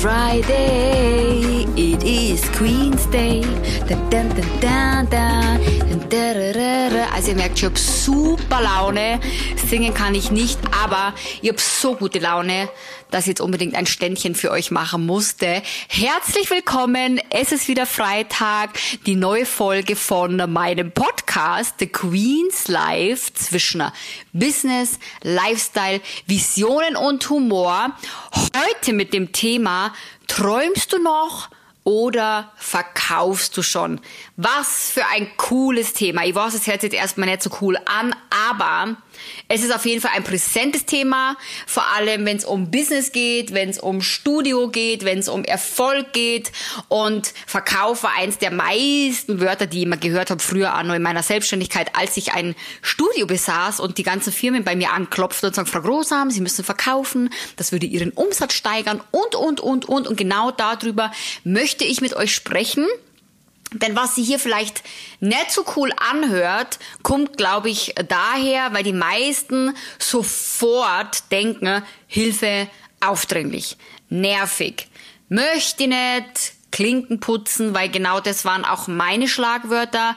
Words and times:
Friday, 0.00 1.66
it 1.76 2.02
is 2.02 2.40
Queen's 2.52 3.04
Day. 3.10 3.44
Also 7.12 7.32
ihr 7.32 7.36
merkt, 7.36 7.58
ich 7.58 7.64
habe 7.66 7.78
super 7.78 8.62
Laune. 8.62 9.20
Singen 9.68 9.92
kann 9.92 10.14
ich 10.14 10.30
nicht, 10.30 10.58
aber 10.82 11.14
ich 11.42 11.50
habe 11.50 11.60
so 11.60 11.96
gute 11.96 12.18
Laune, 12.18 12.70
dass 13.10 13.24
ich 13.24 13.28
jetzt 13.28 13.40
unbedingt 13.42 13.74
ein 13.74 13.84
Ständchen 13.84 14.34
für 14.34 14.50
euch 14.50 14.70
machen 14.70 15.04
musste. 15.04 15.62
Herzlich 15.88 16.48
willkommen, 16.50 17.20
es 17.28 17.52
ist 17.52 17.68
wieder 17.68 17.84
Freitag, 17.84 18.70
die 19.04 19.16
neue 19.16 19.44
Folge 19.44 19.96
von 19.96 20.36
meinem 20.50 20.92
Podcast 20.92 21.19
The 21.78 21.86
Queen's 21.86 22.66
Life 22.66 23.32
zwischen 23.34 23.84
Business, 24.32 24.98
Lifestyle, 25.22 26.00
Visionen 26.26 26.96
und 26.96 27.30
Humor. 27.30 27.96
Heute 28.34 28.92
mit 28.92 29.12
dem 29.12 29.30
Thema 29.32 29.92
Träumst 30.26 30.92
du 30.92 30.98
noch? 30.98 31.48
oder 31.84 32.52
verkaufst 32.56 33.56
du 33.56 33.62
schon? 33.62 34.00
Was 34.36 34.90
für 34.90 35.06
ein 35.06 35.30
cooles 35.36 35.94
Thema. 35.94 36.24
Ich 36.24 36.34
weiß, 36.34 36.54
es 36.54 36.66
hört 36.66 36.82
sich 36.82 36.92
jetzt 36.92 37.00
erstmal 37.00 37.28
nicht 37.28 37.42
so 37.42 37.50
cool 37.60 37.78
an, 37.86 38.14
aber 38.50 38.96
es 39.48 39.62
ist 39.62 39.74
auf 39.74 39.84
jeden 39.86 40.00
Fall 40.00 40.12
ein 40.14 40.24
präsentes 40.24 40.86
Thema, 40.86 41.36
vor 41.66 41.84
allem 41.96 42.24
wenn 42.24 42.36
es 42.36 42.44
um 42.44 42.70
Business 42.70 43.12
geht, 43.12 43.52
wenn 43.52 43.68
es 43.68 43.78
um 43.78 44.02
Studio 44.02 44.68
geht, 44.68 45.04
wenn 45.04 45.18
es 45.18 45.28
um 45.28 45.44
Erfolg 45.44 46.12
geht. 46.12 46.52
Und 46.88 47.32
Verkauf 47.46 48.02
war 48.02 48.12
eins 48.16 48.38
der 48.38 48.52
meisten 48.52 49.40
Wörter, 49.40 49.66
die 49.66 49.78
ich 49.78 49.84
immer 49.84 49.96
gehört 49.96 50.30
habe 50.30 50.40
früher 50.40 50.74
an 50.74 50.90
in 50.90 51.02
meiner 51.02 51.22
Selbstständigkeit, 51.22 51.96
als 51.96 52.16
ich 52.16 52.32
ein 52.32 52.54
Studio 52.82 53.26
besaß 53.26 53.80
und 53.80 53.98
die 53.98 54.02
ganzen 54.02 54.32
Firmen 54.32 54.64
bei 54.64 54.76
mir 54.76 54.92
anklopften 54.92 55.48
und 55.48 55.54
sagen, 55.54 55.68
Frau 55.68 55.80
Großam, 55.80 56.30
Sie 56.30 56.40
müssen 56.40 56.64
verkaufen, 56.64 57.30
das 57.56 57.72
würde 57.72 57.86
Ihren 57.86 58.10
Umsatz 58.10 58.54
steigern. 58.54 59.00
Und, 59.10 59.34
und, 59.34 59.60
und, 59.60 59.88
und. 59.88 60.06
Und 60.06 60.16
genau 60.16 60.50
darüber 60.50 61.12
möchte 61.44 61.84
ich 61.84 62.00
mit 62.00 62.14
euch 62.14 62.34
sprechen. 62.34 62.86
Denn 63.72 63.94
was 63.94 64.16
sie 64.16 64.24
hier 64.24 64.38
vielleicht 64.38 64.82
nicht 65.20 65.52
so 65.52 65.64
cool 65.76 65.92
anhört, 65.96 66.78
kommt, 67.02 67.36
glaube 67.36 67.70
ich, 67.70 67.94
daher, 68.08 68.72
weil 68.72 68.82
die 68.82 68.92
meisten 68.92 69.76
sofort 69.98 71.30
denken, 71.30 71.82
Hilfe, 72.08 72.68
aufdringlich, 73.00 73.76
nervig, 74.08 74.88
möchte 75.28 75.86
nicht, 75.86 76.54
Klinken 76.72 77.20
putzen, 77.20 77.74
weil 77.74 77.88
genau 77.88 78.20
das 78.20 78.44
waren 78.44 78.64
auch 78.64 78.86
meine 78.86 79.28
Schlagwörter, 79.28 80.16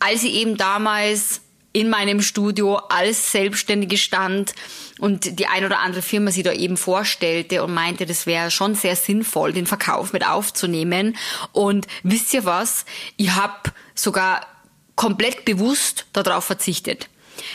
als 0.00 0.22
ich 0.22 0.34
eben 0.34 0.56
damals 0.56 1.40
in 1.74 1.90
meinem 1.90 2.22
Studio 2.22 2.76
als 2.76 3.32
Selbstständige 3.32 3.98
stand 3.98 4.54
und 5.00 5.40
die 5.40 5.48
ein 5.48 5.64
oder 5.64 5.80
andere 5.80 6.02
Firma 6.02 6.30
sie 6.30 6.44
da 6.44 6.52
eben 6.52 6.76
vorstellte 6.76 7.64
und 7.64 7.74
meinte, 7.74 8.06
das 8.06 8.26
wäre 8.26 8.52
schon 8.52 8.76
sehr 8.76 8.94
sinnvoll, 8.94 9.52
den 9.52 9.66
Verkauf 9.66 10.12
mit 10.12 10.26
aufzunehmen. 10.26 11.16
Und 11.52 11.88
wisst 12.04 12.32
ihr 12.32 12.44
was? 12.44 12.86
Ich 13.16 13.32
habe 13.32 13.72
sogar 13.94 14.46
komplett 14.94 15.44
bewusst 15.44 16.06
darauf 16.12 16.44
verzichtet. 16.44 17.08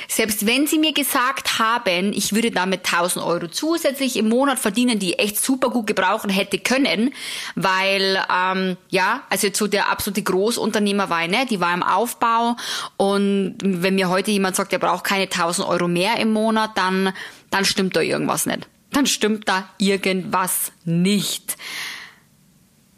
Selbst 0.08 0.46
wenn 0.46 0.68
sie 0.68 0.80
mir 0.80 0.94
gesagt 0.94 1.60
haben, 1.60 2.14
ich 2.14 2.34
würde 2.34 2.52
damit 2.52 2.86
1000 2.86 3.24
Euro 3.26 3.48
zusätzlich 3.48 4.16
im 4.18 4.30
Monat 4.30 4.60
verdienen, 4.60 5.00
die 5.00 5.12
ich 5.12 5.20
echt 5.20 5.44
super 5.44 5.70
gut 5.70 5.88
gebrauchen 5.88 6.30
hätte 6.30 6.60
können, 6.60 7.14
weil, 7.56 8.22
ähm, 8.34 8.78
ja, 8.90 9.24
also 9.30 9.48
jetzt 9.48 9.60
so 9.60 9.68
der 9.68 9.90
absolute 9.90 10.24
Großunternehmer 10.24 11.10
war 11.10 11.28
nicht, 11.28 11.52
die 11.52 11.60
war 11.60 11.74
im 11.74 11.84
Aufbau 11.84 12.56
und 12.98 13.58
wenn 13.62 13.96
mir 13.96 14.10
heute 14.10 14.32
jemand 14.32 14.56
sagt, 14.56 14.74
er 14.74 14.80
braucht 14.80 15.04
keine 15.04 15.24
1000 15.24 15.68
Euro 15.68 15.88
mehr 15.88 16.18
im 16.18 16.34
Monat, 16.34 16.78
dann, 16.78 17.14
dann 17.50 17.66
stimmt 17.66 17.96
da 17.96 18.02
irgendwas 18.02 18.46
nicht. 18.46 18.68
Dann 18.92 19.06
stimmt 19.06 19.48
da 19.48 19.70
irgendwas 19.78 20.72
nicht. 20.84 21.58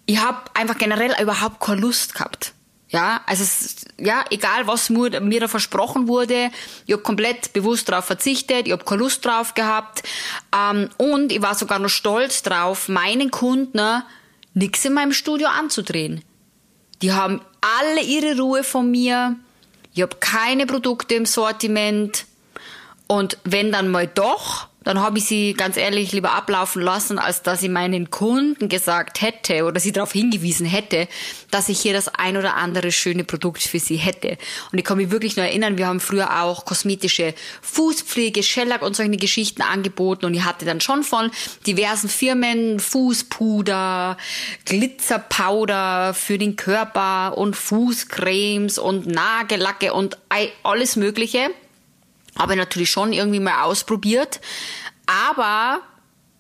Ich 0.06 0.20
habe 0.20 0.40
einfach 0.54 0.78
generell 0.78 1.14
überhaupt 1.22 1.60
keine 1.60 1.82
Lust 1.82 2.16
gehabt. 2.16 2.54
Ja, 2.92 3.22
also 3.26 3.44
es, 3.44 3.86
ja, 3.98 4.26
egal 4.32 4.68
was 4.68 4.90
mir, 4.90 5.22
mir 5.22 5.40
da 5.40 5.48
versprochen 5.48 6.10
wurde, 6.10 6.52
ich 6.86 6.92
habe 6.92 7.02
komplett 7.02 7.54
bewusst 7.54 7.88
darauf 7.88 8.04
verzichtet, 8.04 8.68
ich 8.68 8.74
habe 8.74 8.84
keine 8.84 9.02
Lust 9.02 9.24
drauf 9.24 9.54
gehabt 9.54 10.04
ähm, 10.54 10.90
und 10.98 11.32
ich 11.32 11.42
war 11.42 11.56
sogar 11.56 11.80
noch 11.80 11.90
stolz 11.90 12.44
drauf, 12.44 12.90
meinen 12.90 13.32
Kunden 13.32 14.04
nichts 14.54 14.84
in 14.84 14.92
meinem 14.92 15.14
Studio 15.14 15.48
anzudrehen. 15.48 16.22
Die 17.02 17.14
haben 17.14 17.40
alle 17.62 18.02
ihre 18.02 18.38
Ruhe 18.38 18.62
von 18.66 18.92
mir, 18.92 19.38
ich 19.94 20.02
habe 20.02 20.18
keine 20.20 20.66
Produkte 20.66 21.16
im 21.16 21.26
Sortiment 21.26 22.26
und 23.12 23.38
wenn 23.44 23.74
dann 23.74 23.90
mal 23.90 24.08
doch, 24.08 24.70
dann 24.86 25.02
habe 25.02 25.18
ich 25.18 25.26
sie 25.26 25.54
ganz 25.54 25.76
ehrlich 25.76 26.14
lieber 26.14 26.32
ablaufen 26.32 26.82
lassen, 26.82 27.20
als 27.20 27.42
dass 27.42 27.62
ich 27.62 27.70
meinen 27.70 28.10
Kunden 28.10 28.70
gesagt 28.70 29.22
hätte 29.22 29.66
oder 29.66 29.82
sie 29.82 29.92
darauf 29.92 30.14
hingewiesen 30.14 30.66
hätte, 30.66 31.10
dass 31.52 31.68
ich 31.68 31.82
hier 31.82 31.92
das 31.92 32.08
ein 32.08 32.38
oder 32.38 32.56
andere 32.56 32.94
schöne 32.94 33.26
Produkt 33.26 33.64
für 33.64 33.80
sie 33.80 33.98
hätte. 33.98 34.38
Und 34.72 34.78
ich 34.78 34.86
kann 34.86 34.96
mich 34.96 35.12
wirklich 35.12 35.36
nur 35.36 35.46
erinnern, 35.46 35.78
wir 35.78 35.88
haben 35.88 36.00
früher 36.00 36.42
auch 36.42 36.64
kosmetische 36.64 37.34
Fußpflege, 37.62 38.44
Shellac 38.44 38.82
und 38.82 38.96
solche 38.96 39.18
Geschichten 39.18 39.62
angeboten 39.62 40.24
und 40.24 40.34
ich 40.34 40.46
hatte 40.46 40.64
dann 40.64 40.80
schon 40.80 41.04
von 41.04 41.32
diversen 41.68 42.08
Firmen 42.08 42.80
Fußpuder, 42.80 44.16
Glitzerpowder 44.64 46.14
für 46.14 46.38
den 46.38 46.56
Körper 46.56 47.38
und 47.38 47.58
Fußcremes 47.58 48.80
und 48.80 49.06
Nagellacke 49.06 49.92
und 49.92 50.18
alles 50.64 50.96
Mögliche. 50.96 51.50
Habe 52.38 52.56
natürlich 52.56 52.90
schon 52.90 53.14
irgendwie 53.14 53.40
mal 53.40 53.64
ausprobiert, 53.64 54.40
aber 55.06 55.82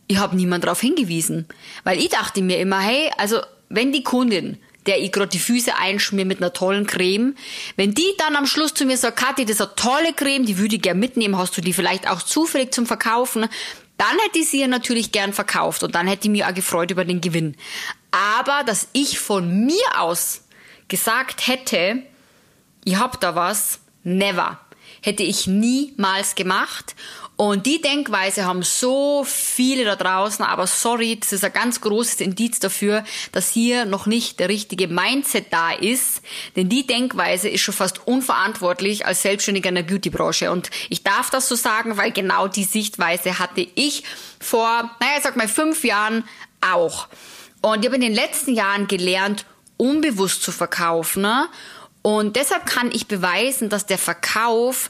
ich 0.07 0.17
habe 0.17 0.35
niemand 0.35 0.63
darauf 0.63 0.81
hingewiesen, 0.81 1.47
weil 1.83 1.99
ich 1.99 2.09
dachte 2.09 2.41
mir 2.41 2.59
immer, 2.59 2.79
hey, 2.79 3.11
also 3.17 3.41
wenn 3.69 3.91
die 3.91 4.03
Kundin 4.03 4.57
der 4.85 4.99
ich 4.99 5.11
gerade 5.11 5.27
die 5.27 5.39
Füße 5.39 5.75
einschmier 5.75 6.25
mit 6.25 6.39
einer 6.39 6.53
tollen 6.53 6.87
Creme. 6.87 7.35
Wenn 7.75 7.93
die 7.93 8.13
dann 8.17 8.35
am 8.35 8.47
Schluss 8.47 8.73
zu 8.73 8.85
mir 8.85 8.97
sagt, 8.97 9.17
Kathi, 9.19 9.45
das 9.45 9.55
ist 9.55 9.61
eine 9.61 9.75
tolle 9.75 10.13
Creme, 10.13 10.45
die 10.45 10.57
würde 10.57 10.75
ich 10.75 10.81
gern 10.81 10.99
mitnehmen, 10.99 11.37
hast 11.37 11.55
du 11.57 11.61
die 11.61 11.73
vielleicht 11.73 12.09
auch 12.09 12.21
zufällig 12.21 12.73
zum 12.73 12.85
Verkaufen? 12.85 13.47
Dann 13.97 14.17
hätte 14.25 14.39
ich 14.39 14.49
sie 14.49 14.61
ja 14.61 14.67
natürlich 14.67 15.11
gern 15.11 15.33
verkauft 15.33 15.83
und 15.83 15.93
dann 15.93 16.07
hätte 16.07 16.27
ich 16.27 16.31
mich 16.31 16.45
auch 16.45 16.53
gefreut 16.53 16.89
über 16.89 17.05
den 17.05 17.21
Gewinn. 17.21 17.55
Aber 18.09 18.63
dass 18.65 18.87
ich 18.93 19.19
von 19.19 19.65
mir 19.65 19.99
aus 19.99 20.45
gesagt 20.87 21.47
hätte, 21.47 22.01
ich 22.83 22.97
hab 22.97 23.21
da 23.21 23.35
was, 23.35 23.79
never 24.03 24.59
hätte 25.01 25.23
ich 25.23 25.47
niemals 25.47 26.35
gemacht. 26.35 26.95
Und 27.37 27.65
die 27.65 27.81
Denkweise 27.81 28.45
haben 28.45 28.61
so 28.61 29.23
viele 29.23 29.83
da 29.83 29.95
draußen, 29.95 30.45
aber 30.45 30.67
sorry, 30.67 31.17
das 31.19 31.33
ist 31.33 31.43
ein 31.43 31.51
ganz 31.51 31.81
großes 31.81 32.21
Indiz 32.21 32.59
dafür, 32.59 33.03
dass 33.31 33.49
hier 33.49 33.85
noch 33.85 34.05
nicht 34.05 34.39
der 34.39 34.47
richtige 34.47 34.87
Mindset 34.87 35.47
da 35.49 35.71
ist. 35.71 36.21
Denn 36.55 36.69
die 36.69 36.85
Denkweise 36.85 37.49
ist 37.49 37.61
schon 37.61 37.73
fast 37.73 38.05
unverantwortlich 38.05 39.07
als 39.07 39.23
Selbstständiger 39.23 39.69
in 39.69 39.75
der 39.75 39.83
Beautybranche. 39.83 40.51
Und 40.51 40.69
ich 40.89 41.01
darf 41.01 41.31
das 41.31 41.49
so 41.49 41.55
sagen, 41.55 41.97
weil 41.97 42.11
genau 42.11 42.47
die 42.47 42.63
Sichtweise 42.63 43.39
hatte 43.39 43.67
ich 43.73 44.03
vor, 44.39 44.91
naja, 44.99 45.19
sag 45.23 45.35
mal, 45.35 45.47
fünf 45.47 45.83
Jahren 45.83 46.23
auch. 46.61 47.07
Und 47.61 47.79
ich 47.79 47.85
habe 47.87 47.95
in 47.95 48.01
den 48.01 48.13
letzten 48.13 48.53
Jahren 48.53 48.87
gelernt, 48.87 49.45
unbewusst 49.77 50.43
zu 50.43 50.51
verkaufen. 50.51 51.23
Ne? 51.23 51.47
Und 52.01 52.35
deshalb 52.35 52.65
kann 52.65 52.91
ich 52.91 53.07
beweisen, 53.07 53.69
dass 53.69 53.85
der 53.85 53.97
Verkauf, 53.97 54.89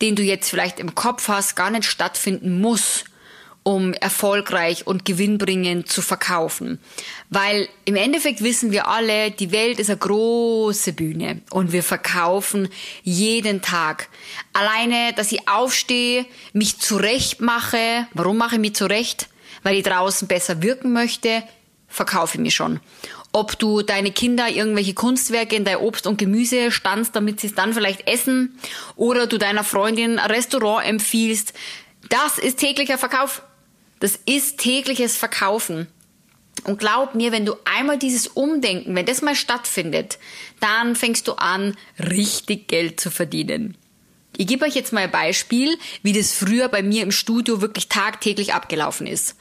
den 0.00 0.16
du 0.16 0.22
jetzt 0.22 0.48
vielleicht 0.48 0.78
im 0.78 0.94
Kopf 0.94 1.28
hast, 1.28 1.56
gar 1.56 1.70
nicht 1.70 1.84
stattfinden 1.84 2.60
muss, 2.60 3.04
um 3.64 3.94
erfolgreich 3.94 4.86
und 4.86 5.04
gewinnbringend 5.04 5.88
zu 5.88 6.02
verkaufen. 6.02 6.80
Weil 7.30 7.68
im 7.84 7.94
Endeffekt 7.94 8.42
wissen 8.42 8.72
wir 8.72 8.88
alle, 8.88 9.30
die 9.30 9.52
Welt 9.52 9.78
ist 9.78 9.90
eine 9.90 9.98
große 9.98 10.92
Bühne 10.92 11.42
und 11.50 11.72
wir 11.72 11.82
verkaufen 11.82 12.68
jeden 13.02 13.62
Tag. 13.62 14.08
Alleine, 14.52 15.12
dass 15.14 15.30
ich 15.30 15.48
aufstehe, 15.48 16.26
mich 16.52 16.78
zurecht 16.78 17.40
mache. 17.40 18.06
Warum 18.14 18.36
mache 18.36 18.56
ich 18.56 18.60
mich 18.60 18.74
zurecht? 18.74 19.28
Weil 19.62 19.76
ich 19.76 19.84
draußen 19.84 20.26
besser 20.26 20.60
wirken 20.62 20.92
möchte, 20.92 21.44
verkaufe 21.86 22.38
ich 22.38 22.40
mich 22.40 22.54
schon 22.54 22.80
ob 23.32 23.58
du 23.58 23.82
deine 23.82 24.12
Kinder 24.12 24.48
irgendwelche 24.48 24.94
Kunstwerke 24.94 25.56
in 25.56 25.64
dein 25.64 25.78
Obst 25.78 26.06
und 26.06 26.18
Gemüse 26.18 26.70
standst, 26.70 27.16
damit 27.16 27.40
sie 27.40 27.48
es 27.48 27.54
dann 27.54 27.72
vielleicht 27.72 28.06
essen, 28.06 28.58
oder 28.94 29.26
du 29.26 29.38
deiner 29.38 29.64
Freundin 29.64 30.18
ein 30.18 30.30
Restaurant 30.30 30.86
empfiehlst. 30.86 31.54
Das 32.08 32.38
ist 32.38 32.58
täglicher 32.58 32.98
Verkauf. 32.98 33.42
Das 34.00 34.18
ist 34.26 34.58
tägliches 34.58 35.16
Verkaufen. 35.16 35.86
Und 36.64 36.78
glaub 36.78 37.14
mir, 37.14 37.32
wenn 37.32 37.46
du 37.46 37.54
einmal 37.64 37.98
dieses 37.98 38.26
Umdenken, 38.26 38.94
wenn 38.94 39.06
das 39.06 39.22
mal 39.22 39.34
stattfindet, 39.34 40.18
dann 40.60 40.94
fängst 40.94 41.26
du 41.26 41.32
an, 41.32 41.76
richtig 41.98 42.68
Geld 42.68 43.00
zu 43.00 43.10
verdienen. 43.10 43.76
Ich 44.36 44.46
gebe 44.46 44.64
euch 44.64 44.74
jetzt 44.74 44.92
mal 44.92 45.04
ein 45.04 45.10
Beispiel, 45.10 45.76
wie 46.02 46.12
das 46.12 46.32
früher 46.32 46.68
bei 46.68 46.82
mir 46.82 47.02
im 47.02 47.12
Studio 47.12 47.60
wirklich 47.60 47.88
tagtäglich 47.88 48.54
abgelaufen 48.54 49.06
ist. 49.06 49.36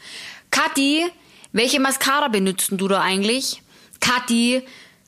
Kathi, 0.49 1.05
welche 1.53 1.79
Mascara 1.79 2.27
benutzt 2.27 2.71
du 2.71 2.87
da 2.87 3.01
eigentlich? 3.01 3.61
Kathi, 4.01 4.63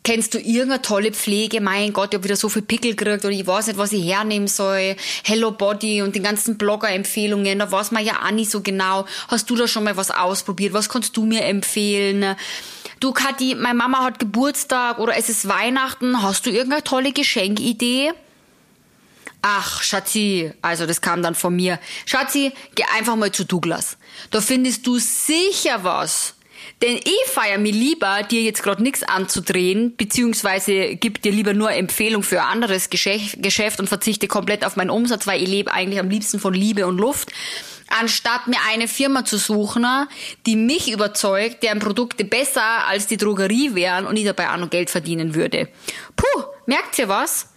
Kennst 0.06 0.34
du 0.34 0.38
irgendeine 0.38 0.82
tolle 0.82 1.14
Pflege? 1.14 1.62
Mein 1.62 1.94
Gott, 1.94 2.10
ich 2.10 2.18
habe 2.18 2.26
wieder 2.26 2.36
so 2.36 2.50
viel 2.50 2.62
Pickel 2.62 2.94
gekriegt 2.94 3.24
oder 3.24 3.34
ich 3.34 3.48
weiß 3.48 3.68
nicht, 3.68 3.78
was 3.78 3.94
ich 3.94 4.04
hernehmen 4.04 4.50
soll. 4.50 4.98
Hello 5.24 5.52
Body 5.52 6.02
und 6.02 6.14
den 6.14 6.24
ganzen 6.24 6.58
Blogger-Empfehlungen, 6.58 7.60
da 7.60 7.72
weiß 7.72 7.92
man 7.92 8.04
ja 8.04 8.22
auch 8.22 8.32
nicht 8.32 8.52
so 8.52 8.60
genau. 8.60 9.06
Hast 9.30 9.50
du 9.50 9.56
da 9.56 9.66
schon 9.66 9.86
mal 9.86 9.96
was 9.96 10.12
ausprobiert? 10.12 10.74
Was 10.74 10.90
kannst 10.90 11.16
du 11.16 11.24
mir 11.26 11.46
empfehlen? 11.46 12.36
Du, 13.00 13.14
Kathi, 13.14 13.56
meine 13.56 13.76
Mama 13.76 14.04
hat 14.04 14.20
Geburtstag 14.20 15.00
oder 15.00 15.16
es 15.16 15.30
ist 15.30 15.48
Weihnachten. 15.48 16.22
Hast 16.22 16.46
du 16.46 16.50
irgendeine 16.50 16.84
tolle 16.84 17.14
Geschenkidee? 17.14 18.12
Ach, 19.42 19.82
Schatzi, 19.82 20.52
also 20.62 20.86
das 20.86 21.00
kam 21.00 21.22
dann 21.24 21.36
von 21.36 21.56
mir. 21.56 21.80
Schatzi, 22.06 22.52
geh 22.76 22.84
einfach 22.96 23.16
mal 23.16 23.32
zu 23.32 23.46
Douglas. 23.46 23.98
Da 24.32 24.42
findest 24.42 24.86
du 24.86 25.00
sicher 25.00 25.84
was. 25.84 26.36
Denn 26.82 26.98
ich 26.98 27.24
feier 27.28 27.58
mir 27.58 27.72
lieber, 27.72 28.24
dir 28.24 28.42
jetzt 28.42 28.64
gerade 28.64 28.84
nichts 28.84 29.04
anzudrehen, 29.04 29.96
beziehungsweise 29.96 30.96
gib 30.96 31.22
dir 31.22 31.32
lieber 31.32 31.54
nur 31.54 31.72
Empfehlung 31.72 32.24
für 32.24 32.42
ein 32.42 32.48
anderes 32.48 32.90
Geschäft 32.90 33.80
und 33.80 33.88
verzichte 33.88 34.28
komplett 34.28 34.66
auf 34.66 34.76
meinen 34.76 34.90
Umsatz, 34.90 35.26
weil 35.28 35.42
ich 35.42 35.48
lebe 35.50 35.72
eigentlich 35.72 36.00
am 36.00 36.10
liebsten 36.10 36.40
von 36.40 36.54
Liebe 36.54 36.86
und 36.86 36.98
Luft, 36.98 37.32
anstatt 37.88 38.48
mir 38.48 38.58
eine 38.72 38.88
Firma 38.88 39.24
zu 39.24 39.38
suchen, 39.38 39.86
die 40.46 40.56
mich 40.56 40.92
überzeugt, 40.92 41.64
deren 41.64 41.80
Produkte 41.80 42.26
besser 42.26 42.86
als 42.88 43.08
die 43.08 43.18
Drogerie 43.18 43.76
wären 43.76 44.06
und 44.06 44.18
ich 44.18 44.26
dabei 44.26 44.50
auch 44.52 44.58
noch 44.58 44.70
Geld 44.70 44.90
verdienen 44.90 45.36
würde. 45.36 45.70
Puh, 46.16 46.44
merkt 46.66 46.98
ihr 47.00 47.08
was? 47.08 47.53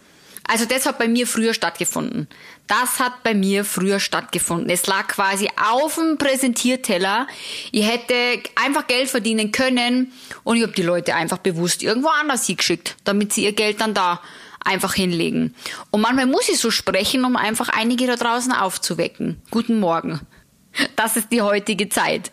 Also 0.47 0.65
das 0.65 0.85
hat 0.85 0.97
bei 0.97 1.07
mir 1.07 1.27
früher 1.27 1.53
stattgefunden. 1.53 2.27
Das 2.67 2.99
hat 2.99 3.23
bei 3.23 3.33
mir 3.33 3.65
früher 3.65 3.99
stattgefunden. 3.99 4.69
Es 4.69 4.87
lag 4.87 5.07
quasi 5.07 5.49
auf 5.61 5.95
dem 5.95 6.17
Präsentierteller. 6.17 7.27
Ich 7.71 7.85
hätte 7.85 8.13
einfach 8.55 8.87
Geld 8.87 9.09
verdienen 9.09 9.51
können 9.51 10.13
und 10.43 10.57
ich 10.57 10.63
habe 10.63 10.73
die 10.73 10.83
Leute 10.83 11.15
einfach 11.15 11.37
bewusst 11.37 11.83
irgendwo 11.83 12.09
anders 12.09 12.45
hingeschickt, 12.45 12.95
damit 13.03 13.33
sie 13.33 13.43
ihr 13.43 13.53
Geld 13.53 13.81
dann 13.81 13.93
da 13.93 14.21
einfach 14.63 14.93
hinlegen. 14.93 15.55
Und 15.91 16.01
manchmal 16.01 16.25
muss 16.25 16.49
ich 16.49 16.59
so 16.59 16.71
sprechen, 16.71 17.25
um 17.25 17.35
einfach 17.35 17.69
einige 17.69 18.07
da 18.07 18.15
draußen 18.15 18.51
aufzuwecken. 18.51 19.41
Guten 19.51 19.79
Morgen. 19.79 20.19
Das 20.95 21.15
ist 21.15 21.31
die 21.31 21.41
heutige 21.41 21.89
Zeit. 21.89 22.31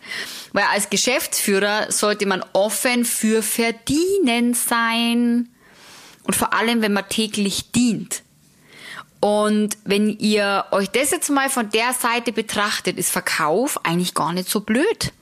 Weil 0.53 0.65
als 0.71 0.89
Geschäftsführer 0.89 1.91
sollte 1.91 2.25
man 2.25 2.43
offen 2.53 3.05
für 3.05 3.41
Verdienen 3.41 4.53
sein. 4.53 5.49
Und 6.25 6.35
vor 6.35 6.53
allem, 6.53 6.81
wenn 6.81 6.93
man 6.93 7.07
täglich 7.07 7.71
dient. 7.71 8.23
Und 9.19 9.77
wenn 9.85 10.09
ihr 10.09 10.65
euch 10.71 10.89
das 10.89 11.11
jetzt 11.11 11.29
mal 11.29 11.49
von 11.49 11.69
der 11.69 11.93
Seite 11.93 12.31
betrachtet, 12.31 12.97
ist 12.97 13.11
Verkauf 13.11 13.83
eigentlich 13.85 14.13
gar 14.13 14.33
nicht 14.33 14.49
so 14.49 14.59
blöd. 14.59 15.13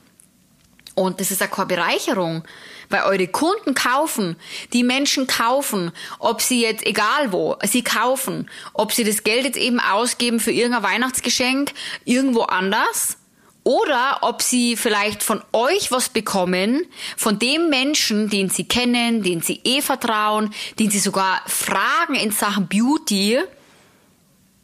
Und 0.94 1.20
das 1.20 1.30
ist 1.30 1.42
eine 1.42 1.50
keine 1.50 1.66
Bereicherung, 1.66 2.44
weil 2.88 3.02
eure 3.02 3.26
Kunden 3.26 3.74
kaufen, 3.74 4.36
die 4.72 4.84
Menschen 4.84 5.26
kaufen, 5.26 5.90
ob 6.18 6.40
sie 6.40 6.62
jetzt, 6.62 6.86
egal 6.86 7.32
wo, 7.32 7.56
sie 7.64 7.82
kaufen, 7.82 8.48
ob 8.74 8.92
sie 8.92 9.04
das 9.04 9.24
Geld 9.24 9.44
jetzt 9.44 9.56
eben 9.58 9.80
ausgeben 9.80 10.38
für 10.38 10.52
irgendein 10.52 10.84
Weihnachtsgeschenk 10.84 11.72
irgendwo 12.04 12.42
anders 12.42 13.16
oder 13.64 14.18
ob 14.20 14.42
sie 14.42 14.76
vielleicht 14.76 15.22
von 15.22 15.42
euch 15.52 15.90
was 15.90 16.10
bekommen, 16.10 16.86
von 17.16 17.38
dem 17.38 17.70
Menschen, 17.70 18.28
den 18.28 18.50
sie 18.50 18.68
kennen, 18.68 19.22
den 19.22 19.40
sie 19.40 19.60
eh 19.64 19.80
vertrauen, 19.80 20.54
den 20.78 20.90
sie 20.90 20.98
sogar 20.98 21.40
fragen 21.46 22.14
in 22.14 22.30
Sachen 22.30 22.68
Beauty. 22.68 23.40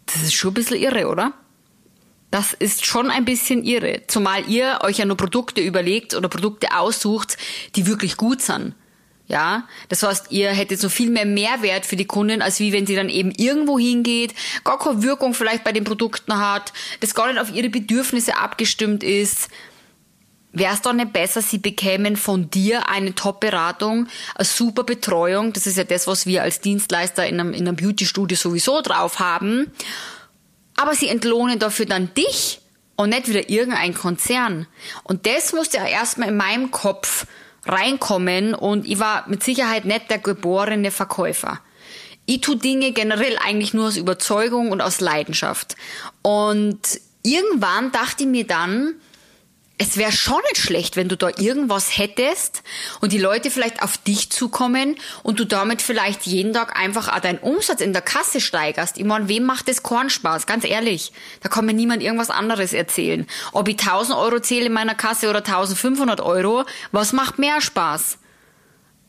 Das 0.07 0.23
ist 0.23 0.35
schon 0.35 0.51
ein 0.51 0.55
bisschen 0.55 0.77
irre, 0.77 1.09
oder? 1.09 1.33
Das 2.31 2.53
ist 2.53 2.85
schon 2.85 3.11
ein 3.11 3.25
bisschen 3.25 3.65
irre. 3.65 4.03
Zumal 4.07 4.49
ihr 4.49 4.79
euch 4.83 4.99
ja 4.99 5.05
nur 5.05 5.17
Produkte 5.17 5.61
überlegt 5.61 6.15
oder 6.15 6.29
Produkte 6.29 6.77
aussucht, 6.77 7.37
die 7.75 7.87
wirklich 7.87 8.17
gut 8.17 8.41
sind. 8.43 8.75
Ja, 9.31 9.69
das 9.89 10.03
heißt, 10.03 10.33
ihr 10.33 10.51
hättet 10.51 10.81
so 10.81 10.89
viel 10.89 11.09
mehr 11.09 11.25
Mehrwert 11.25 11.87
für 11.87 11.95
die 11.95 12.05
Kunden, 12.05 12.43
als 12.43 12.59
wie 12.59 12.73
wenn 12.73 12.85
sie 12.85 12.97
dann 12.97 13.09
eben 13.09 13.31
irgendwo 13.31 13.79
hingeht, 13.79 14.35
gar 14.65 14.77
keine 14.77 15.05
Wirkung 15.05 15.35
vielleicht 15.35 15.63
bei 15.63 15.71
den 15.71 15.85
Produkten 15.85 16.37
hat, 16.37 16.73
das 16.99 17.15
gar 17.15 17.29
nicht 17.29 17.41
auf 17.41 17.55
ihre 17.55 17.69
Bedürfnisse 17.69 18.37
abgestimmt 18.37 19.05
ist. 19.05 19.49
Wäre 20.53 20.75
es 20.75 20.83
doch 20.83 20.93
nicht 20.93 21.13
besser, 21.13 21.43
sie 21.43 21.59
bekämen 21.59 22.17
von 22.17 22.51
dir 22.51 22.89
eine 22.89 23.15
Top-Beratung, 23.15 24.09
eine 24.35 24.45
super 24.45 24.83
Betreuung, 24.83 25.53
das 25.53 25.69
ist 25.69 25.79
ja 25.79 25.85
das, 25.85 26.09
was 26.09 26.27
wir 26.27 26.43
als 26.43 26.61
Dienstleister 26.61 27.25
in 27.25 27.39
einem, 27.39 27.53
in 27.53 27.69
einem 27.69 27.77
Beauty-Studio 27.77 28.37
sowieso 28.37 28.83
drauf 28.83 29.21
haben, 29.21 29.71
aber 30.75 30.97
sie 30.97 31.07
entlohnen 31.07 31.61
dafür 31.61 31.87
dann 31.87 32.13
dich 32.15 32.63
und 32.97 33.11
nicht 33.11 33.29
wieder 33.29 33.49
irgendein 33.49 33.95
Konzern. 33.95 34.67
Und 35.05 35.25
das 35.25 35.53
musste 35.53 35.77
ja 35.77 35.87
erstmal 35.87 36.31
in 36.31 36.37
meinem 36.37 36.73
Kopf 36.73 37.27
reinkommen 37.67 38.55
und 38.55 38.87
ich 38.87 38.99
war 38.99 39.29
mit 39.29 39.43
Sicherheit 39.43 39.85
nicht 39.85 40.11
der 40.11 40.19
geborene 40.19 40.91
Verkäufer. 40.91 41.61
Ich 42.27 42.41
tue 42.41 42.57
Dinge 42.57 42.93
generell 42.93 43.37
eigentlich 43.45 43.75
nur 43.75 43.89
aus 43.89 43.97
Überzeugung 43.97 44.71
und 44.71 44.81
aus 44.81 45.01
Leidenschaft. 45.01 45.77
Und 46.23 46.79
irgendwann 47.23 47.91
dachte 47.93 48.25
ich 48.25 48.29
mir 48.29 48.47
dann, 48.47 48.95
es 49.83 49.97
wäre 49.97 50.13
schon 50.13 50.43
nicht 50.51 50.59
schlecht, 50.59 50.97
wenn 50.97 51.09
du 51.09 51.17
da 51.17 51.31
irgendwas 51.39 51.97
hättest 51.97 52.63
und 53.01 53.13
die 53.13 53.19
Leute 53.19 53.51
vielleicht 53.51 53.83
auf 53.83 53.97
dich 53.97 54.29
zukommen 54.29 54.97
und 55.23 55.41
du 55.41 55.47
damit 55.47 55.81
vielleicht 55.81 56.27
jeden 56.27 56.53
Tag 56.53 56.79
einfach 56.79 57.09
auch 57.09 57.21
deinen 57.21 57.39
Umsatz 57.39 57.81
in 57.81 57.95
der 57.95 58.03
Kasse 58.03 58.43
steigerst. 58.43 58.99
Ich 58.99 59.05
meine, 59.05 59.29
wem 59.29 59.45
macht 59.45 59.69
das 59.69 59.83
keinen 59.83 60.11
Spaß? 60.11 60.45
Ganz 60.45 60.67
ehrlich. 60.67 61.13
Da 61.41 61.49
kann 61.49 61.65
mir 61.65 61.73
niemand 61.73 62.03
irgendwas 62.03 62.29
anderes 62.29 62.75
erzählen. 62.75 63.27
Ob 63.53 63.69
ich 63.69 63.81
1000 63.81 64.19
Euro 64.19 64.39
zähle 64.41 64.67
in 64.67 64.75
meiner 64.75 64.95
Kasse 64.95 65.31
oder 65.31 65.39
1500 65.39 66.21
Euro, 66.21 66.67
was 66.93 67.15
macht 67.15 67.39
mehr 67.39 67.63
Spaß? 67.63 68.19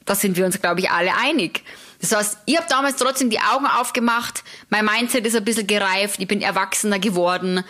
Da 0.06 0.16
sind 0.16 0.38
wir 0.38 0.46
uns, 0.46 0.62
glaube 0.62 0.80
ich, 0.80 0.90
alle 0.90 1.18
einig. 1.18 1.66
Das 2.00 2.16
heißt, 2.16 2.38
ich 2.46 2.56
habe 2.56 2.68
damals 2.70 2.96
trotzdem 2.96 3.30
die 3.30 3.42
Augen 3.42 3.66
aufgemacht, 3.66 4.46
mein 4.70 4.86
Mindset 4.86 5.28
ist 5.28 5.36
ein 5.36 5.44
bisschen 5.44 5.68
gereift, 5.68 6.20
ich 6.20 6.28
bin 6.28 6.42
erwachsener 6.42 6.98
geworden 6.98 7.66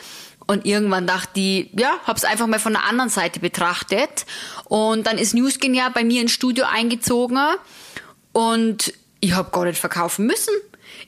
und 0.51 0.65
irgendwann 0.65 1.07
dachte 1.07 1.39
ich, 1.39 1.69
ja, 1.79 1.93
hab's 2.05 2.25
einfach 2.25 2.45
mal 2.45 2.59
von 2.59 2.73
der 2.73 2.83
anderen 2.83 3.09
Seite 3.09 3.39
betrachtet. 3.39 4.25
Und 4.65 5.07
dann 5.07 5.17
ist 5.17 5.33
Newskin 5.33 5.73
ja 5.73 5.87
bei 5.87 6.03
mir 6.03 6.21
ins 6.21 6.33
Studio 6.33 6.65
eingezogen 6.69 7.39
und 8.33 8.93
ich 9.21 9.33
hab 9.33 9.53
gar 9.53 9.63
nicht 9.63 9.79
verkaufen 9.79 10.25
müssen. 10.25 10.53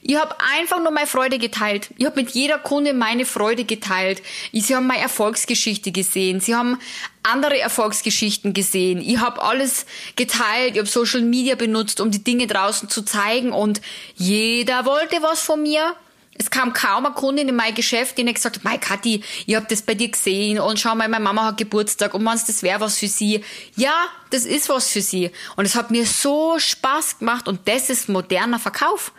Ich 0.00 0.16
habe 0.16 0.34
einfach 0.58 0.80
nur 0.80 0.92
meine 0.92 1.06
Freude 1.06 1.38
geteilt. 1.38 1.90
Ich 1.98 2.06
habe 2.06 2.22
mit 2.22 2.30
jeder 2.30 2.56
Kunde 2.56 2.94
meine 2.94 3.26
Freude 3.26 3.64
geteilt. 3.64 4.22
Sie 4.52 4.74
haben 4.74 4.86
meine 4.86 5.02
Erfolgsgeschichte 5.02 5.92
gesehen. 5.92 6.40
Sie 6.40 6.54
haben 6.54 6.78
andere 7.22 7.58
Erfolgsgeschichten 7.58 8.54
gesehen. 8.54 9.02
Ich 9.02 9.18
habe 9.18 9.42
alles 9.42 9.84
geteilt. 10.16 10.72
Ich 10.72 10.78
habe 10.78 10.88
Social 10.88 11.20
Media 11.20 11.54
benutzt, 11.54 12.00
um 12.00 12.10
die 12.10 12.24
Dinge 12.24 12.46
draußen 12.46 12.88
zu 12.88 13.02
zeigen. 13.02 13.52
Und 13.52 13.82
jeder 14.16 14.86
wollte 14.86 15.22
was 15.22 15.40
von 15.40 15.62
mir. 15.62 15.94
Es 16.36 16.50
kam 16.50 16.72
kaum 16.72 17.06
eine 17.06 17.14
Kundin 17.14 17.48
in 17.48 17.54
mein 17.54 17.74
Geschäft, 17.74 18.18
die 18.18 18.24
nicht 18.24 18.36
gesagt 18.36 18.56
hat, 18.56 18.64
Mai 18.64 18.78
Kathi, 18.78 19.22
ich 19.46 19.54
hab 19.54 19.68
das 19.68 19.82
bei 19.82 19.94
dir 19.94 20.08
gesehen 20.08 20.58
und 20.58 20.80
schau 20.80 20.94
mal, 20.94 21.08
meine 21.08 21.22
Mama 21.22 21.44
hat 21.44 21.58
Geburtstag 21.58 22.12
und 22.14 22.24
meinst, 22.24 22.48
das 22.48 22.62
wäre 22.62 22.80
was 22.80 22.98
für 22.98 23.08
sie. 23.08 23.44
Ja, 23.76 23.94
das 24.30 24.44
ist 24.44 24.68
was 24.68 24.88
für 24.88 25.00
sie. 25.00 25.30
Und 25.56 25.64
es 25.64 25.76
hat 25.76 25.90
mir 25.90 26.06
so 26.06 26.58
Spaß 26.58 27.20
gemacht 27.20 27.46
und 27.46 27.60
das 27.66 27.88
ist 27.88 28.08
moderner 28.08 28.58
Verkauf. 28.58 29.12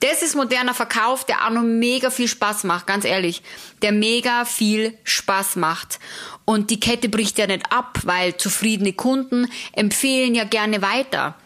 Das 0.00 0.22
ist 0.22 0.34
moderner 0.34 0.72
Verkauf, 0.72 1.26
der 1.26 1.46
auch 1.46 1.50
noch 1.50 1.62
mega 1.62 2.10
viel 2.10 2.26
Spaß 2.26 2.64
macht, 2.64 2.86
ganz 2.86 3.04
ehrlich. 3.04 3.42
Der 3.82 3.92
mega 3.92 4.46
viel 4.46 4.96
Spaß 5.04 5.56
macht. 5.56 6.00
Und 6.46 6.70
die 6.70 6.80
Kette 6.80 7.10
bricht 7.10 7.38
ja 7.38 7.46
nicht 7.46 7.70
ab, 7.70 7.98
weil 8.04 8.36
zufriedene 8.38 8.94
Kunden 8.94 9.46
empfehlen 9.72 10.34
ja 10.34 10.44
gerne 10.44 10.80
weiter. 10.80 11.36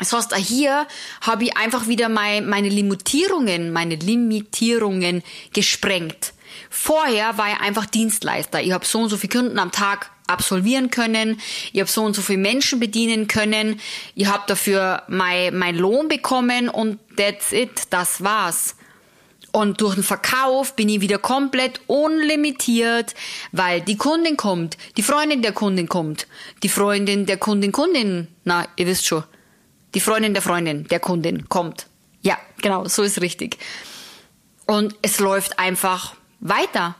Das 0.00 0.12
heißt, 0.12 0.34
hier 0.34 0.88
habe 1.20 1.44
ich 1.44 1.56
einfach 1.56 1.86
wieder 1.86 2.08
mein, 2.08 2.48
meine 2.48 2.68
Limitierungen, 2.68 3.70
meine 3.70 3.96
Limitierungen 3.96 5.22
gesprengt. 5.52 6.32
Vorher 6.70 7.38
war 7.38 7.52
ich 7.52 7.60
einfach 7.60 7.86
Dienstleister. 7.86 8.60
Ich 8.62 8.72
habe 8.72 8.84
so 8.84 9.00
und 9.00 9.10
so 9.10 9.16
viele 9.16 9.40
Kunden 9.40 9.58
am 9.58 9.70
Tag 9.70 10.10
absolvieren 10.26 10.90
können. 10.90 11.40
Ich 11.72 11.80
habe 11.80 11.90
so 11.90 12.02
und 12.02 12.16
so 12.16 12.22
viele 12.22 12.38
Menschen 12.38 12.80
bedienen 12.80 13.28
können. 13.28 13.78
Ich 14.14 14.26
habe 14.26 14.44
dafür 14.46 15.02
mein, 15.08 15.56
mein 15.56 15.76
Lohn 15.76 16.08
bekommen 16.08 16.68
und 16.68 16.98
that's 17.16 17.52
it. 17.52 17.70
Das 17.90 18.24
war's. 18.24 18.76
Und 19.52 19.80
durch 19.80 19.96
den 19.96 20.04
Verkauf 20.04 20.76
bin 20.76 20.88
ich 20.88 21.00
wieder 21.00 21.18
komplett 21.18 21.80
unlimitiert, 21.88 23.14
weil 23.50 23.80
die 23.80 23.96
Kundin 23.96 24.36
kommt, 24.36 24.78
die 24.96 25.02
Freundin 25.02 25.42
der 25.42 25.52
Kundin 25.52 25.88
kommt, 25.88 26.28
die 26.62 26.68
Freundin 26.68 27.26
der 27.26 27.36
Kundin 27.36 27.72
Kundin, 27.72 28.28
na, 28.44 28.66
ihr 28.76 28.86
wisst 28.86 29.06
schon, 29.06 29.24
die 29.94 30.00
Freundin 30.00 30.34
der 30.34 30.42
Freundin, 30.42 30.86
der 30.88 31.00
Kundin 31.00 31.48
kommt. 31.48 31.86
Ja, 32.22 32.38
genau, 32.60 32.86
so 32.86 33.02
ist 33.02 33.20
richtig. 33.20 33.58
Und 34.66 34.94
es 35.02 35.18
läuft 35.18 35.58
einfach 35.58 36.14
weiter. 36.40 36.94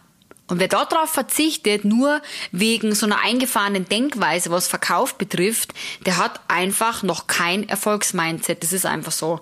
Und 0.51 0.59
wer 0.59 0.67
darauf 0.67 1.09
verzichtet, 1.11 1.85
nur 1.85 2.21
wegen 2.51 2.93
so 2.97 3.07
einer 3.07 3.23
eingefahrenen 3.23 3.89
Denkweise, 3.89 4.51
was 4.51 4.67
Verkauf 4.67 5.15
betrifft, 5.15 5.73
der 6.07 6.17
hat 6.17 6.41
einfach 6.49 7.05
noch 7.05 7.29
kein 7.29 7.69
Erfolgsmindset. 7.69 8.61
Das 8.65 8.73
ist 8.73 8.85
einfach 8.85 9.13
so. 9.13 9.41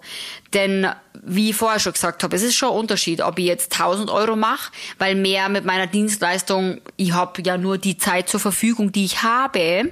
Denn 0.52 0.86
wie 1.22 1.50
ich 1.50 1.56
vorher 1.56 1.80
schon 1.80 1.94
gesagt 1.94 2.22
habe, 2.22 2.36
es 2.36 2.42
ist 2.42 2.56
schon 2.56 2.68
ein 2.68 2.76
Unterschied, 2.76 3.22
ob 3.22 3.38
ich 3.38 3.46
jetzt 3.46 3.72
1000 3.72 4.10
Euro 4.10 4.36
mache, 4.36 4.70
weil 4.98 5.14
mehr 5.14 5.48
mit 5.48 5.64
meiner 5.64 5.86
Dienstleistung, 5.86 6.82
ich 6.96 7.12
habe 7.12 7.40
ja 7.42 7.56
nur 7.56 7.78
die 7.78 7.96
Zeit 7.96 8.28
zur 8.28 8.40
Verfügung, 8.40 8.92
die 8.92 9.06
ich 9.06 9.22
habe 9.22 9.90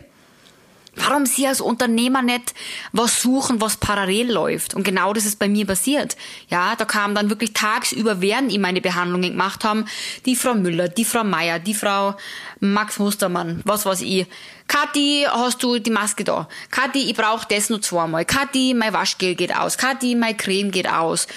Warum 0.96 1.26
sie 1.26 1.46
als 1.46 1.60
Unternehmer 1.60 2.22
nicht 2.22 2.54
was 2.92 3.20
suchen, 3.20 3.60
was 3.60 3.76
parallel 3.76 4.32
läuft? 4.32 4.74
Und 4.74 4.82
genau 4.82 5.12
das 5.12 5.26
ist 5.26 5.38
bei 5.38 5.48
mir 5.48 5.66
passiert. 5.66 6.16
Ja, 6.48 6.74
da 6.74 6.84
kam 6.86 7.14
dann 7.14 7.28
wirklich 7.28 7.52
tagsüber, 7.52 8.20
während 8.20 8.50
ich 8.50 8.58
meine 8.58 8.80
Behandlungen 8.80 9.32
gemacht 9.32 9.62
haben, 9.62 9.84
die 10.24 10.36
Frau 10.36 10.54
Müller, 10.54 10.88
die 10.88 11.04
Frau 11.04 11.22
Meier, 11.22 11.58
die 11.58 11.74
Frau 11.74 12.16
Max 12.60 12.98
Mustermann, 12.98 13.60
was 13.64 13.84
weiß 13.84 14.00
ich. 14.00 14.26
Kathi, 14.68 15.26
hast 15.30 15.62
du 15.62 15.78
die 15.78 15.90
Maske 15.90 16.24
da? 16.24 16.48
Kathi, 16.70 17.10
ich 17.10 17.16
brauche 17.16 17.46
das 17.48 17.70
nur 17.70 17.82
zweimal. 17.82 18.24
Kathi, 18.24 18.74
mein 18.74 18.92
Waschgel 18.92 19.34
geht 19.34 19.54
aus. 19.54 19.78
Kathi, 19.78 20.14
mein 20.16 20.36
Creme 20.36 20.70
geht 20.70 20.90
aus. 20.90 21.28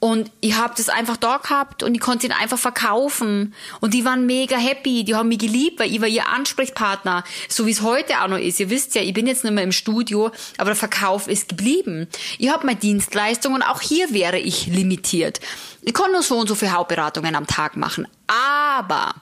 Und 0.00 0.30
ich 0.40 0.56
habe 0.56 0.74
das 0.76 0.88
einfach 0.88 1.16
da 1.16 1.38
gehabt 1.38 1.82
und 1.82 1.92
ich 1.92 2.00
konnte 2.00 2.26
ihn 2.26 2.32
einfach 2.32 2.58
verkaufen. 2.58 3.52
Und 3.80 3.94
die 3.94 4.04
waren 4.04 4.26
mega 4.26 4.56
happy, 4.56 5.02
die 5.02 5.16
haben 5.16 5.28
mich 5.28 5.38
geliebt, 5.38 5.80
weil 5.80 5.92
ich 5.92 6.00
war 6.00 6.06
ihr 6.06 6.28
Ansprechpartner, 6.28 7.24
so 7.48 7.66
wie 7.66 7.72
es 7.72 7.82
heute 7.82 8.22
auch 8.22 8.28
noch 8.28 8.38
ist. 8.38 8.60
Ihr 8.60 8.70
wisst 8.70 8.94
ja, 8.94 9.02
ich 9.02 9.12
bin 9.12 9.26
jetzt 9.26 9.42
nicht 9.42 9.52
mehr 9.52 9.64
im 9.64 9.72
Studio, 9.72 10.30
aber 10.56 10.70
der 10.70 10.76
Verkauf 10.76 11.26
ist 11.26 11.48
geblieben. 11.48 12.06
Ich 12.38 12.48
habe 12.48 12.64
meine 12.64 12.78
Dienstleistung 12.78 13.54
und 13.54 13.62
auch 13.62 13.80
hier 13.80 14.12
wäre 14.12 14.38
ich 14.38 14.68
limitiert. 14.68 15.40
Ich 15.82 15.94
kann 15.94 16.12
nur 16.12 16.22
so 16.22 16.38
und 16.38 16.48
so 16.48 16.54
viele 16.54 16.72
Hauptberatungen 16.72 17.34
am 17.34 17.48
Tag 17.48 17.76
machen. 17.76 18.06
Aber 18.28 19.14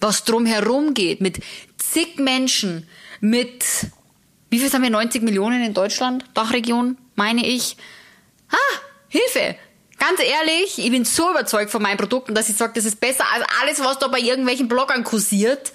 was 0.00 0.24
drumherum 0.24 0.94
geht, 0.94 1.20
mit 1.20 1.40
zig 1.76 2.18
Menschen, 2.18 2.88
mit, 3.20 3.64
wie 4.48 4.58
viel 4.60 4.72
haben 4.72 4.82
wir, 4.82 4.90
90 4.90 5.22
Millionen 5.22 5.62
in 5.62 5.74
Deutschland, 5.74 6.24
Dachregion, 6.32 6.96
meine 7.16 7.46
ich. 7.46 7.76
Ah, 8.50 8.78
Hilfe! 9.08 9.56
Ganz 9.98 10.20
ehrlich, 10.20 10.78
ich 10.78 10.90
bin 10.90 11.04
so 11.04 11.30
überzeugt 11.30 11.70
von 11.70 11.80
meinen 11.80 11.96
Produkten, 11.96 12.34
dass 12.34 12.48
ich 12.48 12.56
sage, 12.56 12.74
das 12.74 12.84
ist 12.84 13.00
besser 13.00 13.24
als 13.32 13.44
alles, 13.62 13.80
was 13.80 13.98
da 13.98 14.08
bei 14.08 14.20
irgendwelchen 14.20 14.68
Bloggern 14.68 15.04
kursiert, 15.04 15.72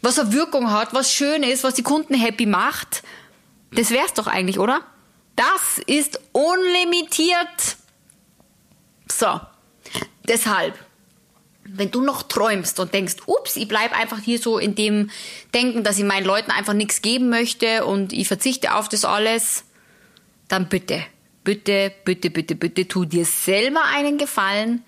was 0.00 0.18
eine 0.18 0.32
Wirkung 0.32 0.70
hat, 0.70 0.94
was 0.94 1.12
schön 1.12 1.42
ist, 1.42 1.64
was 1.64 1.74
die 1.74 1.82
Kunden 1.82 2.14
happy 2.14 2.46
macht. 2.46 3.02
Das 3.72 3.90
wär's 3.90 4.14
doch 4.14 4.28
eigentlich, 4.28 4.60
oder? 4.60 4.80
Das 5.34 5.78
ist 5.86 6.20
unlimitiert. 6.32 7.76
So. 9.10 9.40
Deshalb, 10.28 10.78
wenn 11.64 11.90
du 11.90 12.00
noch 12.00 12.22
träumst 12.22 12.78
und 12.78 12.94
denkst, 12.94 13.16
ups, 13.26 13.56
ich 13.56 13.66
bleib 13.66 13.98
einfach 13.98 14.18
hier 14.20 14.38
so 14.38 14.58
in 14.58 14.74
dem 14.74 15.10
Denken, 15.52 15.82
dass 15.82 15.98
ich 15.98 16.04
meinen 16.04 16.24
Leuten 16.24 16.52
einfach 16.52 16.72
nichts 16.72 17.02
geben 17.02 17.28
möchte 17.28 17.84
und 17.84 18.12
ich 18.12 18.28
verzichte 18.28 18.74
auf 18.74 18.88
das 18.88 19.04
alles, 19.04 19.64
dann 20.48 20.68
bitte 20.68 21.04
bitte, 21.44 21.92
bitte, 22.04 22.30
bitte, 22.30 22.54
bitte, 22.54 22.88
tu 22.88 23.04
dir 23.04 23.24
selber 23.24 23.82
einen 23.94 24.18
Gefallen. 24.18 24.82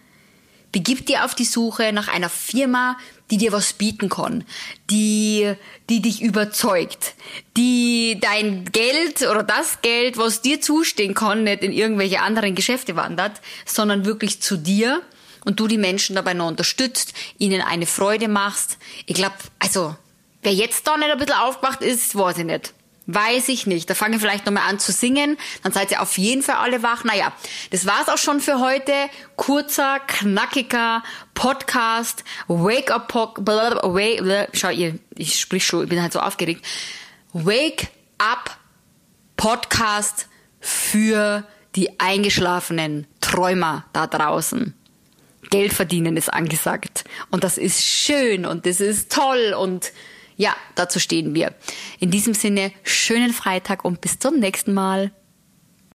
Begib 0.73 1.07
dir 1.07 1.25
auf 1.25 1.35
die 1.35 1.45
Suche 1.45 1.93
nach 1.93 2.09
einer 2.09 2.29
Firma, 2.29 2.99
die 3.31 3.39
dir 3.39 3.53
was 3.53 3.73
bieten 3.73 4.09
kann, 4.09 4.45
die, 4.91 5.55
die 5.89 6.03
dich 6.03 6.23
überzeugt, 6.23 7.15
die 7.57 8.19
dein 8.21 8.65
Geld 8.67 9.23
oder 9.23 9.43
das 9.43 9.81
Geld, 9.81 10.17
was 10.17 10.43
dir 10.43 10.61
zustehen 10.61 11.15
kann, 11.15 11.45
nicht 11.45 11.63
in 11.63 11.73
irgendwelche 11.73 12.21
anderen 12.21 12.55
Geschäfte 12.55 12.95
wandert, 12.95 13.41
sondern 13.65 14.05
wirklich 14.05 14.43
zu 14.43 14.57
dir 14.57 15.03
und 15.45 15.61
du 15.61 15.67
die 15.67 15.79
Menschen 15.79 16.17
dabei 16.17 16.35
noch 16.35 16.49
unterstützt, 16.49 17.15
ihnen 17.39 17.63
eine 17.63 17.87
Freude 17.87 18.29
machst. 18.29 18.79
Ich 19.07 19.15
glaube, 19.15 19.37
also, 19.59 19.97
wer 20.43 20.53
jetzt 20.53 20.87
da 20.87 20.97
nicht 20.97 21.11
ein 21.11 21.19
bisschen 21.19 21.37
aufgewacht 21.37 21.83
ist, 21.83 22.15
weiß 22.17 22.39
ich 22.39 22.45
nicht. 22.45 22.75
Weiß 23.07 23.49
ich 23.49 23.67
nicht. 23.67 23.89
Da 23.89 23.95
fange 23.95 24.17
ich 24.17 24.21
vielleicht 24.21 24.47
nochmal 24.47 24.69
an 24.69 24.81
zu 24.81 24.91
singen. 24.91 25.39
Dann 25.63 25.73
seid 25.73 25.93
ihr 25.93 26.03
auf 26.03 26.19
jeden 26.19 26.43
Fall 26.43 26.57
alle 26.57 26.83
wach. 26.83 27.05
Naja, 27.05 27.33
das 27.71 27.87
war's 27.87 28.09
auch 28.09 28.19
schon 28.19 28.41
für 28.41 28.59
heute. 28.59 28.93
Kurzer, 29.37 30.01
knackiger 30.01 31.05
Podcast. 31.35 32.25
Wake 32.49 32.91
up, 32.91 33.15
wake, 33.15 34.49
schau 34.55 34.71
ihr, 34.71 34.99
ich 35.15 35.39
sprich 35.39 35.65
schon, 35.65 35.85
ich 35.85 35.89
bin 35.89 36.03
halt 36.03 36.13
so 36.13 36.21
aufgeregt. 36.21 36.67
Wake 37.33 37.89
up 38.19 38.59
Podcast 39.37 40.27
für 40.59 41.45
die 41.77 42.01
eingeschlafenen 42.01 43.07
Träumer 43.21 43.85
da 43.93 44.09
draußen. 44.09 44.75
Geld 45.51 45.73
verdienen 45.73 46.17
ist 46.17 46.33
angesagt. 46.33 47.05
Und 47.31 47.45
das 47.45 47.57
ist 47.57 47.85
schön 47.85 48.47
und 48.47 48.67
das 48.67 48.81
ist 48.81 49.13
toll 49.13 49.55
und 49.57 49.93
ja, 50.37 50.55
dazu 50.75 51.00
stehen 51.00 51.35
wir. 51.35 51.55
In 51.99 52.11
diesem 52.11 52.35
Sinne, 52.35 52.73
schönen 52.83 53.33
Freitag 53.33 53.85
und 53.85 54.00
bis 54.00 54.19
zum 54.19 54.38
nächsten 54.38 54.75
Mal. 54.75 55.12